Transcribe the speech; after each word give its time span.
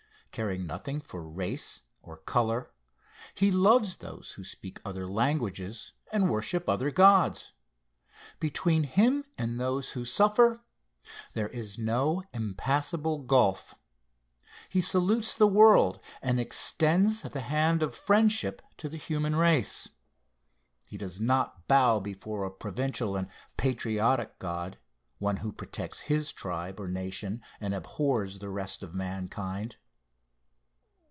Caring 0.33 0.65
nothing 0.65 1.01
for 1.01 1.27
race, 1.27 1.81
or 2.01 2.15
color, 2.15 2.71
he 3.35 3.51
loves 3.51 3.97
those 3.97 4.31
who 4.31 4.45
speak 4.45 4.79
other 4.85 5.05
languages 5.05 5.91
and 6.09 6.29
worship 6.29 6.69
other 6.69 6.89
gods. 6.89 7.51
Between 8.39 8.83
him 8.85 9.25
and 9.37 9.59
those 9.59 9.89
who 9.91 10.05
suffer, 10.05 10.63
there 11.33 11.49
is 11.49 11.77
no 11.77 12.23
impassable 12.31 13.17
gulf. 13.17 13.75
He 14.69 14.79
salutes 14.79 15.35
the 15.35 15.47
world, 15.49 15.99
and 16.21 16.39
extends 16.39 17.23
the 17.23 17.41
hand 17.41 17.83
of 17.83 17.93
friendship 17.93 18.61
to 18.77 18.87
the 18.87 18.95
human 18.95 19.35
race. 19.35 19.89
He 20.85 20.95
does 20.97 21.19
not 21.19 21.67
bow 21.67 21.99
before 21.99 22.45
a 22.45 22.51
provincial 22.51 23.17
and 23.17 23.27
patriotic 23.57 24.39
god 24.39 24.77
one 25.17 25.35
who 25.37 25.51
protects 25.51 25.99
his 25.99 26.31
tribe 26.31 26.79
or 26.79 26.87
nation, 26.87 27.41
and 27.59 27.73
abhors 27.73 28.39
the 28.39 28.47
rest 28.49 28.81
of 28.81 28.95
mankind. 28.95 29.75